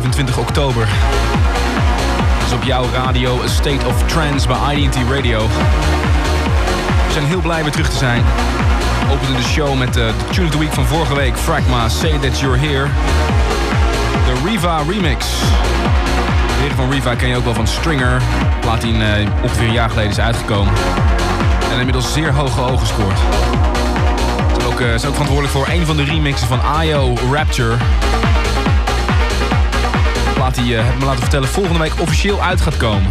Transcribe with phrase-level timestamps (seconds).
[0.00, 0.88] vanavond, 25 oktober.
[2.46, 5.46] Is op jouw radio A State of Trance bij IDT Radio.
[7.06, 8.22] We zijn heel blij weer terug te zijn.
[9.12, 11.36] Openen de show met de Tune of the Week van vorige week.
[11.36, 12.86] Fragma, Say That You're Here.
[14.24, 15.26] De Riva remix.
[16.68, 18.22] De van Riva ken je ook wel van Stringer.
[18.60, 19.02] Plaat die uh,
[19.42, 20.72] ongeveer een jaar geleden is uitgekomen.
[21.72, 23.18] En inmiddels zeer hoge ogen gescoord.
[24.60, 27.76] Ze ook, uh, zijn ook verantwoordelijk voor een van de remixen van IO Rapture.
[30.54, 33.10] Die, uh, heb me laten vertellen, volgende week officieel uit gaat komen.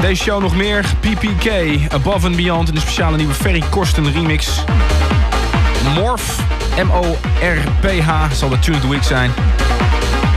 [0.00, 0.84] Deze show nog meer.
[1.00, 1.48] PPK,
[1.92, 4.64] Above and Beyond in een speciale nieuwe Ferry Korsten remix.
[5.94, 6.38] Morph,
[6.84, 9.30] M-O-R-P-H, zal de Tune of the Week zijn.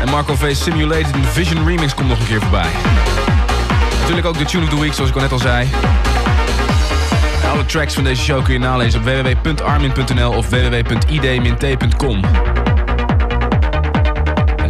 [0.01, 2.69] En Marco V Simulated Vision Remix komt nog een keer voorbij.
[3.99, 5.67] Natuurlijk ook de Tune of the Week, zoals ik al net al zei.
[7.51, 12.21] Alle tracks van deze show kun je nalezen op www.armin.nl of www.id-t.com.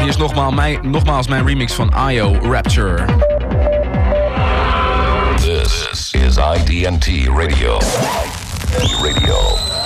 [0.07, 3.05] Hier is nogmaals mijn, nogmaals mijn remix van IO Rapture.
[5.35, 7.07] This is IDNT
[7.37, 7.79] Radio.
[9.01, 9.76] Radio.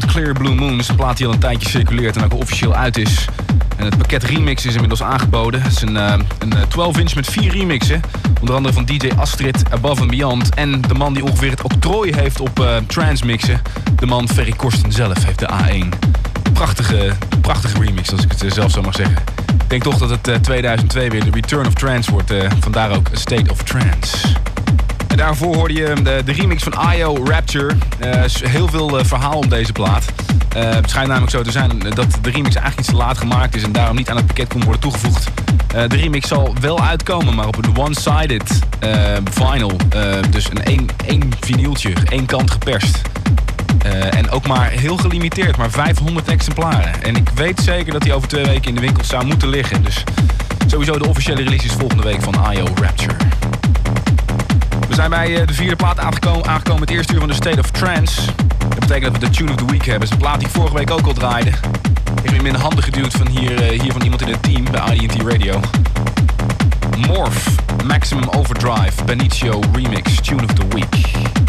[0.00, 2.96] Clear Blue Moon is een plaat die al een tijdje circuleert en ook officieel uit
[2.96, 3.24] is.
[3.76, 5.62] En het pakket remix is inmiddels aangeboden.
[5.62, 8.00] Het is een, uh, een 12-inch met vier remixen.
[8.40, 10.54] Onder andere van DJ Astrid, Above and Beyond.
[10.54, 13.62] En de man die ongeveer het octrooi heeft op uh, transmixen.
[13.96, 15.88] De man Ferry Korsten zelf heeft de A1.
[16.52, 19.16] Prachtige, prachtige remix, als ik het zelf zo mag zeggen.
[19.46, 22.32] Ik denk toch dat het uh, 2002 weer de Return of Trance wordt.
[22.60, 24.41] vandaar ook State of Trance.
[25.16, 27.74] Daarvoor hoorde je de, de remix van IO Rapture.
[28.04, 30.04] Uh, heel veel uh, verhaal om deze plaat.
[30.56, 33.54] Uh, het schijnt namelijk zo te zijn dat de remix eigenlijk iets te laat gemaakt
[33.54, 35.30] is en daarom niet aan het pakket kon worden toegevoegd.
[35.66, 38.58] de remix zal wel uitkomen, maar op een one-sided
[39.24, 39.76] vinyl.
[40.30, 43.00] dus een één, één vinyltje, één kant geperst.
[44.10, 47.02] en ook maar heel gelimiteerd, maar 500 exemplaren.
[47.02, 49.82] En ik weet zeker dat die over twee weken in de winkel zou moeten liggen.
[49.82, 50.04] Dus
[50.66, 53.31] sowieso de officiële release is volgende week van IO Rapture.
[54.92, 57.58] We zijn bij eh, de vierde plaat aangekomen, aangekomen het eerste uur van de State
[57.58, 58.20] of Trance.
[58.58, 60.00] Dat betekent dat we de Tune of the Week hebben.
[60.00, 61.50] Dat is een plaat die vorige week ook al draaide.
[61.50, 64.42] Ik heb hem in de handen geduwd van hier, eh, hier van iemand in het
[64.42, 65.60] team bij IDT Radio.
[67.06, 67.46] Morph,
[67.84, 71.41] Maximum Overdrive, Benicio Remix, Tune of the Week.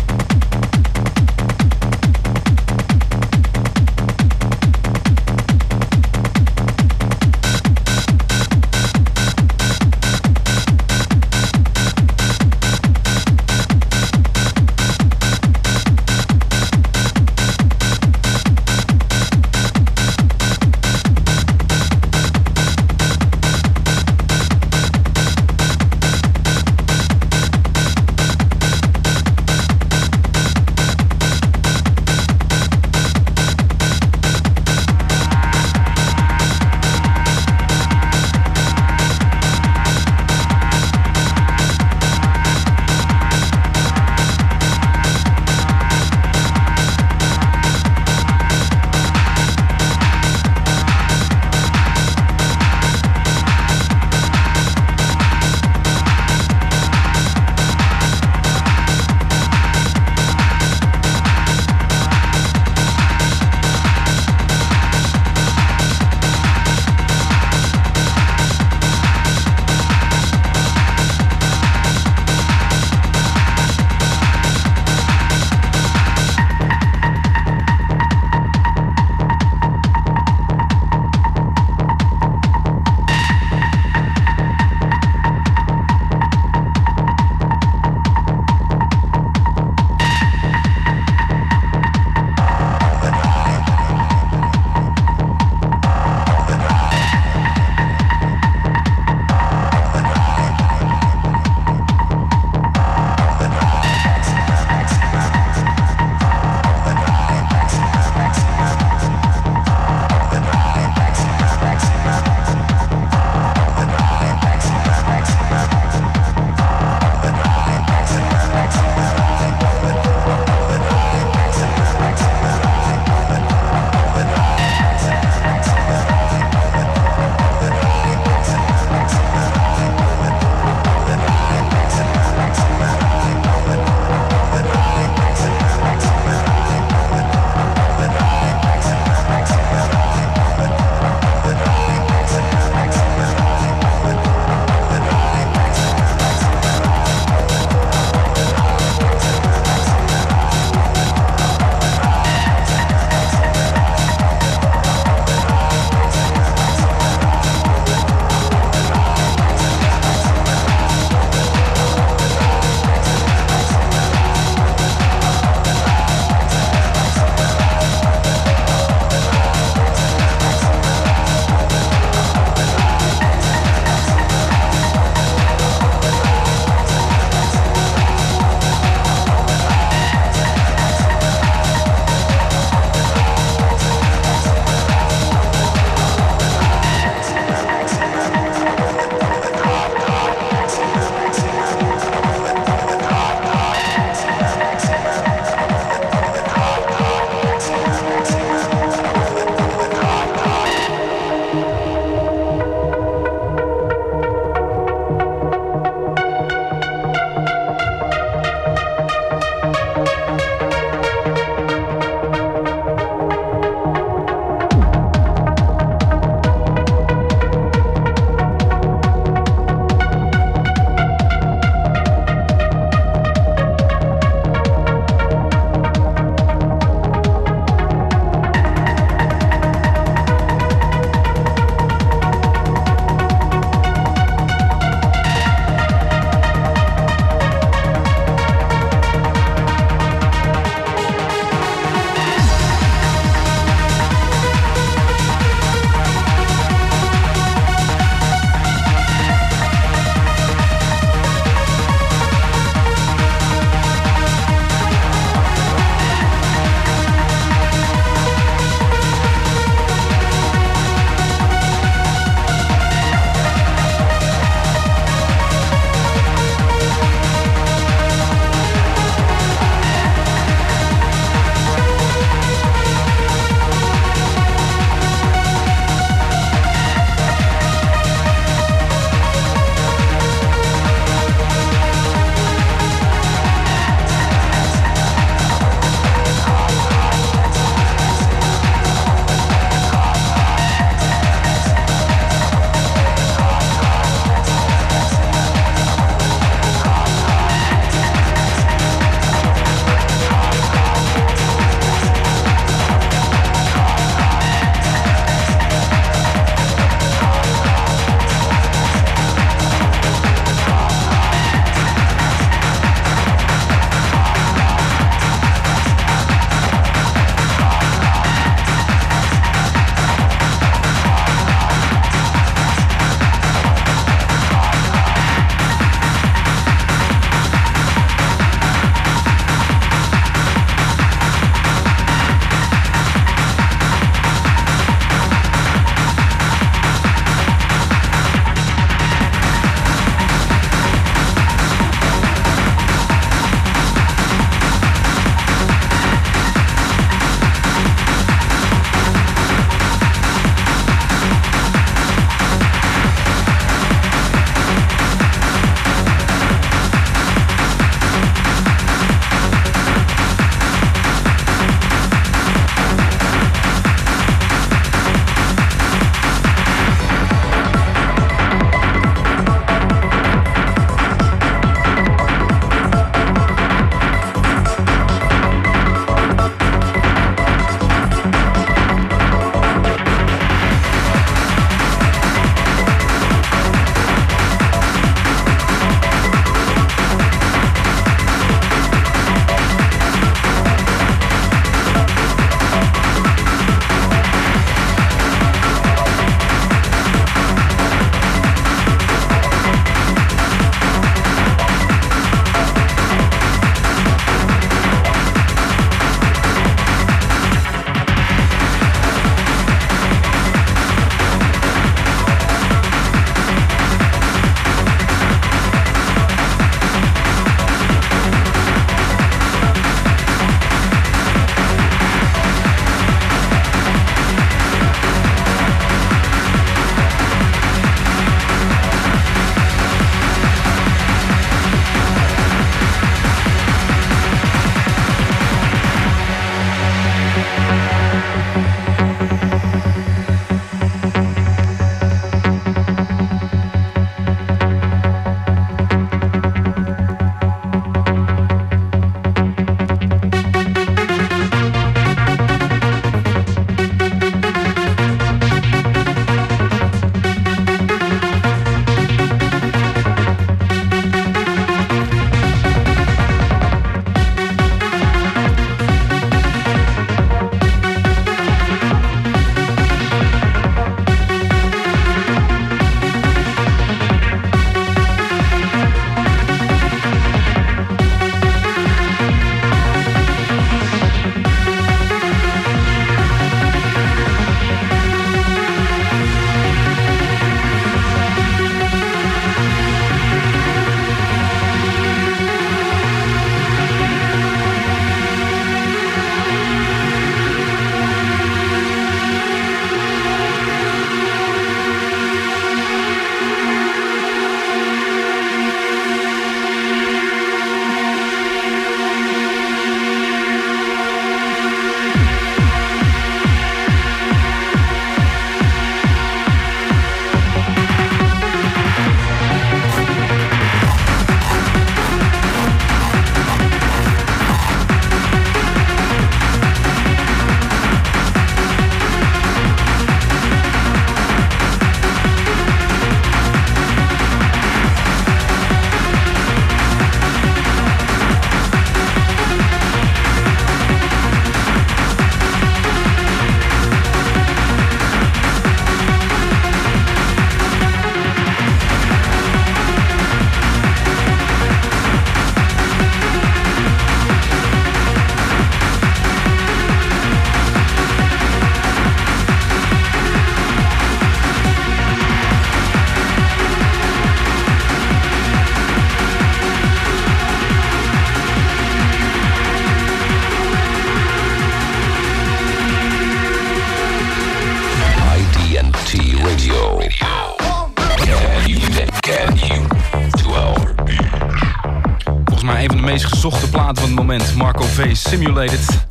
[585.34, 586.06] Simulated.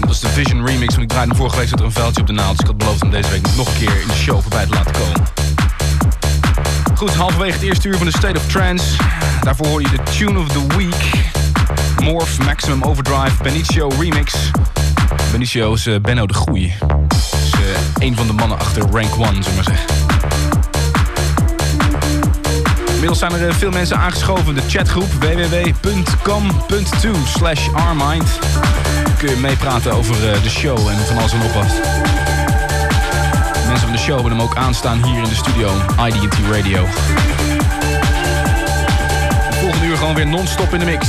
[0.00, 2.26] Dat is de Vision remix, want ik draaide vorige week zat er een veldje op
[2.26, 2.50] de naald.
[2.50, 4.72] Dus ik had beloofd om deze week nog een keer in de show voorbij te
[4.72, 5.20] laten komen.
[6.94, 8.84] Goed, halverwege het eerste uur van de State of Trance.
[9.40, 11.10] Daarvoor hoor je de Tune of the Week.
[12.02, 14.34] Morph, Maximum Overdrive, Benicio Remix.
[15.32, 16.72] Benicio is uh, Benno de Goeie.
[17.44, 19.91] Is uh, een van de mannen achter Rank 1, zullen we maar zeggen.
[23.02, 24.54] Inmiddels zijn er uh, veel mensen aangeschoven.
[24.54, 28.38] De chatgroep www.com.to slash armind.
[29.18, 31.80] Kun je meepraten over de show en van alles en nog wat.
[33.66, 35.70] Mensen van de show hebben hem ook aanstaan hier in de studio.
[36.06, 36.86] IDT Radio.
[39.50, 41.06] De volgende uur gewoon weer non-stop in de mix.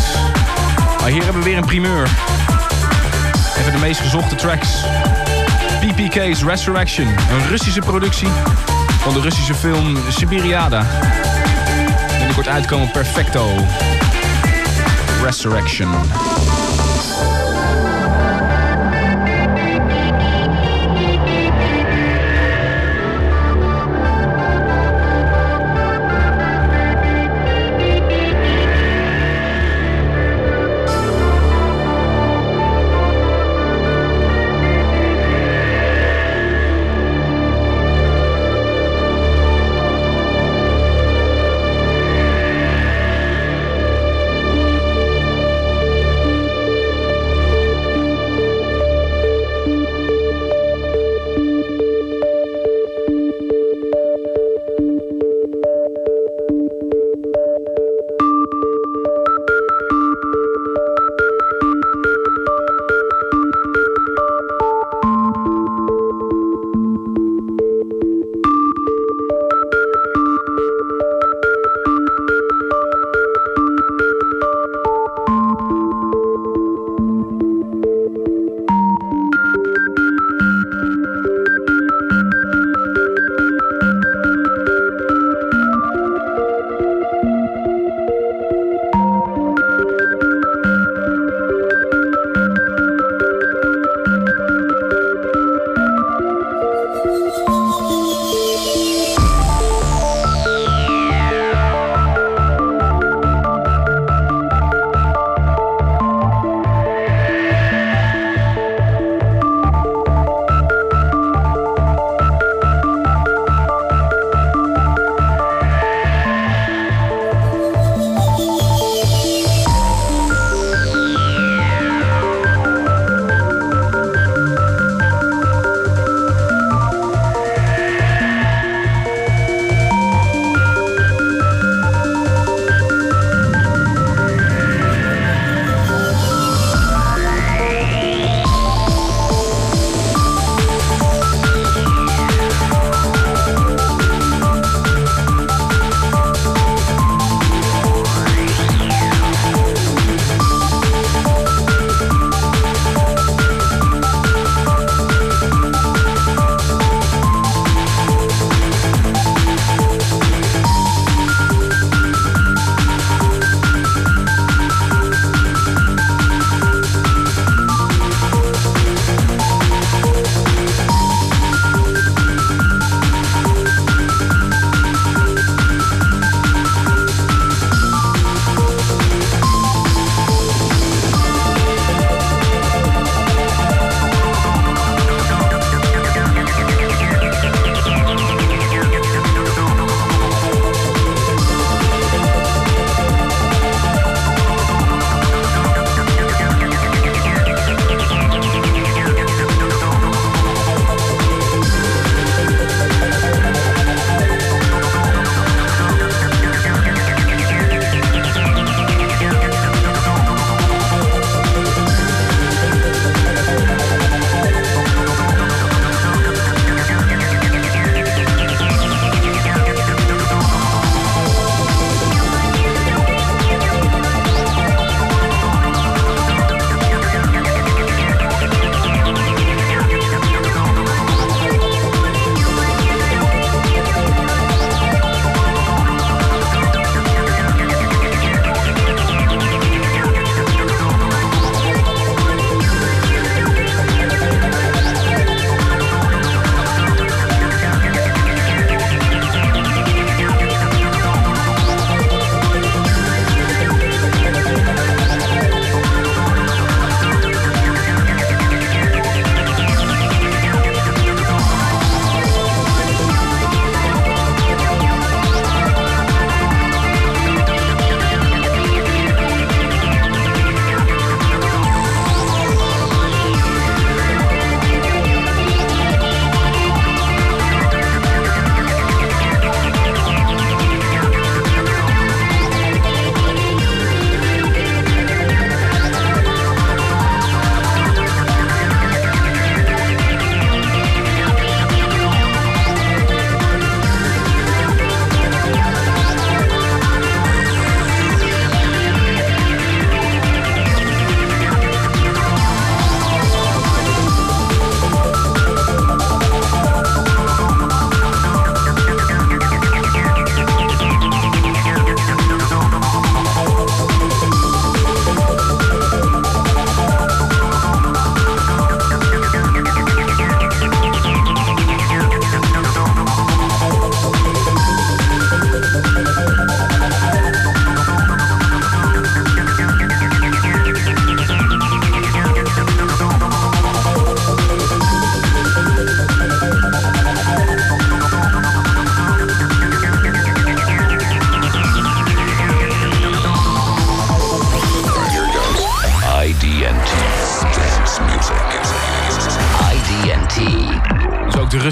[0.99, 2.08] Maar hier hebben we weer een primeur.
[3.58, 4.69] Even de meest gezochte tracks.
[5.79, 7.08] PPK's Resurrection.
[7.08, 8.29] Een Russische productie
[8.99, 10.86] van de Russische film Sibiriada.
[12.47, 13.47] Uitkomen Perfecto.
[15.23, 16.42] Resurrection.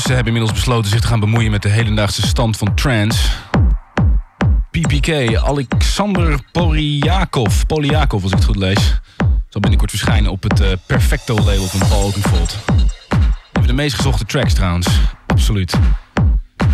[0.01, 3.29] Russen hebben inmiddels besloten zich te gaan bemoeien met de hedendaagse stand van trance.
[4.71, 8.99] PPK, Alexander Polyakov, Polyakov als ik het goed lees,
[9.49, 12.57] zal binnenkort verschijnen op het uh, Perfecto label van Paul Oakenfold.
[13.51, 14.87] Even de meest gezochte tracks trouwens,
[15.27, 15.73] absoluut.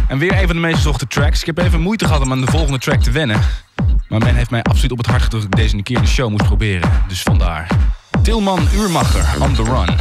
[0.07, 1.39] En weer een van de meest gezochte tracks.
[1.39, 3.39] Ik heb even moeite gehad om aan de volgende track te wennen.
[4.09, 6.03] Maar men heeft mij absoluut op het hart gedrukt dat ik deze een keer in
[6.03, 6.89] de show moest proberen.
[7.07, 7.67] Dus vandaar.
[8.21, 9.95] Tilman Uurmacher, On The Run.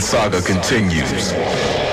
[0.00, 1.83] Saga continues.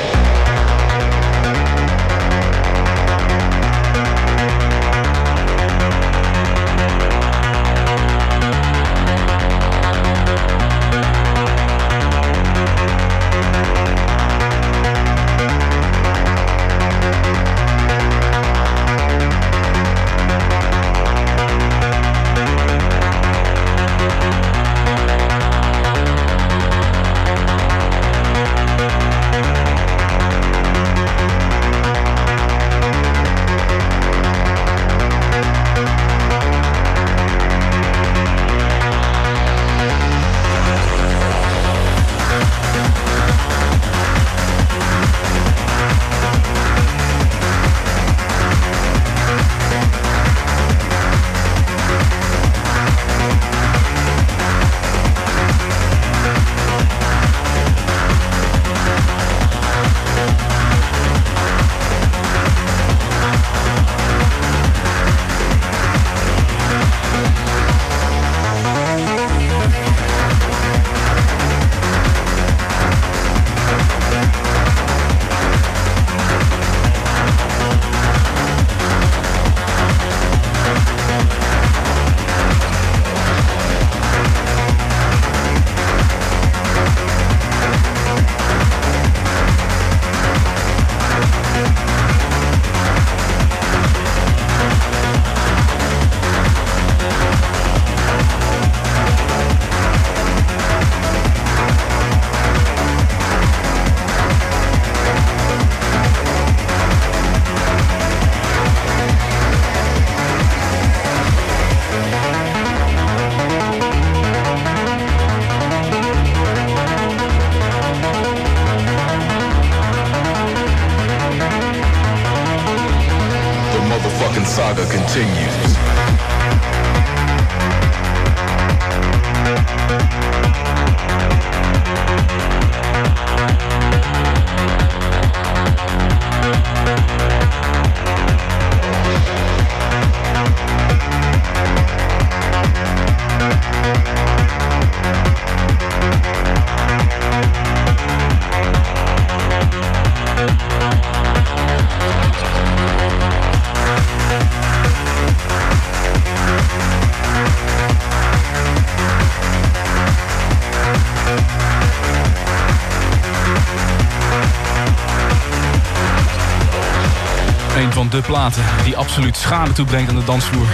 [168.83, 170.65] Die absoluut schade toebrengt aan de dansvloer.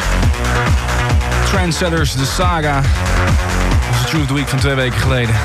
[1.49, 2.81] Trendsetters, de saga.
[2.81, 5.35] De Tune of the Week van twee weken geleden.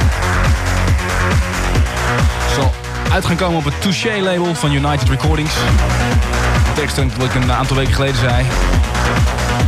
[2.55, 2.75] Zal
[3.13, 5.55] uit gaan komen op het Touché-label van United Recordings.
[5.55, 8.47] De tekst wat ik een aantal weken geleden zei.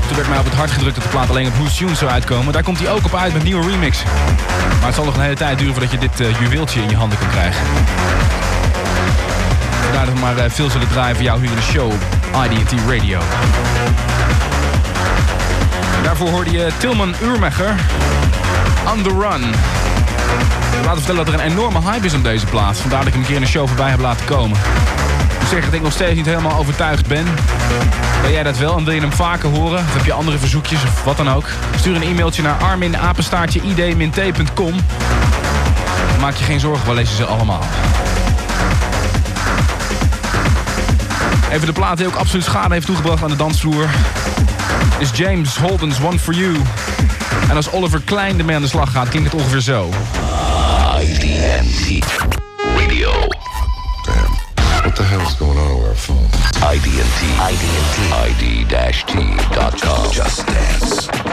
[0.07, 2.11] Toen werd mij op het hart gedrukt dat de plaat alleen op Loose Tunes zou
[2.11, 2.53] uitkomen.
[2.53, 4.03] Daar komt hij ook op uit met nieuwe remix.
[4.79, 6.97] Maar het zal nog een hele tijd duren voordat je dit uh, juweeltje in je
[6.97, 7.63] handen kan krijgen.
[9.95, 11.93] Dat we maar uh, veel zullen draaien voor jou hier in de show
[12.45, 13.21] IDT Radio.
[16.03, 17.75] daarvoor hoorde je Tilman Uurmecher,
[18.93, 19.55] On The Run.
[20.85, 22.79] Laten vertellen dat er een enorme hype is om deze plaats.
[22.81, 24.59] Vandaar dat ik hem een keer in de show voorbij heb laten komen.
[25.41, 27.27] Ik zeg dat ik nog steeds niet helemaal overtuigd ben.
[28.23, 29.79] Ben jij dat wel en wil je hem vaker horen?
[29.79, 31.47] Of heb je andere verzoekjes of wat dan ook?
[31.77, 34.75] Stuur een e-mailtje naar arminapenstaartje id-t.com.
[36.21, 37.63] Maak je geen zorgen, we lezen ze allemaal.
[41.53, 43.89] Even de plaat die ook absoluut schade heeft toegebracht aan de dansvloer...
[44.99, 46.57] is James Holden's One For You.
[47.49, 49.91] En als Oliver Klein ermee aan de slag gaat, klinkt het ongeveer zo.
[51.01, 52.05] IDNT
[52.77, 53.11] Radio.
[54.05, 54.39] Damn.
[54.83, 56.29] What the hell is going on with our phone?
[56.75, 57.21] IDNT.
[57.51, 57.97] IDNT.
[58.29, 60.11] ID-T.com.
[60.11, 61.24] Just dance.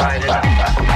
[0.00, 0.89] Write it out.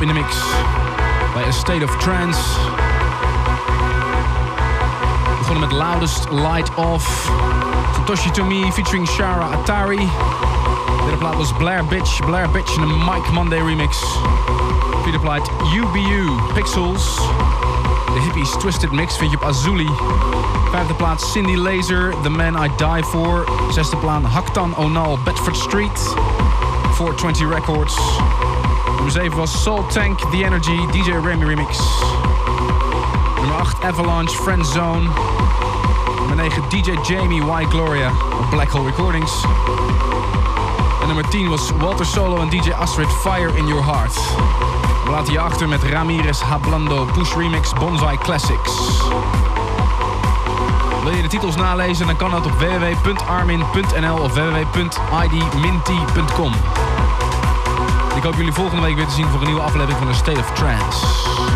[0.00, 0.36] In the mix.
[1.34, 2.40] Bij A State of Trance.
[5.28, 7.30] We begonnen met Loudest Light Off.
[7.94, 9.96] Satoshi Tomi featuring Shara Atari.
[9.96, 12.24] De derde plaat was Blair Bitch.
[12.24, 14.04] Blair Bitch in een Mike Monday remix.
[15.02, 17.16] Vierde plaat UBU Pixels.
[18.14, 19.88] De Hippies Twisted Mix vind je op Azuli.
[20.70, 23.48] Vijfde plaats Cindy Laser, The Man I Die For.
[23.70, 26.14] Zesde plaat Haktan Onal, Bedford Street.
[26.92, 27.96] 420 Records.
[28.98, 31.78] Nummer 7 was Soul Tank, The Energy, DJ Remy Remix.
[33.40, 35.04] Nummer 8 Avalanche, Friend Zone.
[36.18, 38.10] Nummer 9 DJ Jamie, Y Gloria,
[38.50, 39.30] Black Hole Recordings.
[41.00, 44.14] En nummer 10 was Walter Solo en DJ Astrid, Fire in Your Heart.
[45.04, 48.72] We laten je achter met Ramirez Hablando, Push Remix, Bonsai Classics.
[51.02, 56.52] Wil je de titels nalezen, dan kan dat op www.armin.nl of www.idminty.com.
[58.18, 60.40] Ik hoop jullie volgende week weer te zien voor een nieuwe aflevering van de State
[60.40, 61.47] of Trance.